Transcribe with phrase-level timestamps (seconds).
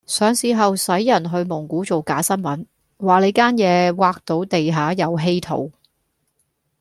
[0.07, 2.65] 上市後洗人去蒙古做假新聞，
[2.97, 5.71] 話你間野挖到地下有稀土